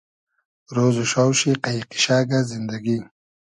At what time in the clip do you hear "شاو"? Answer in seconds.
1.11-1.31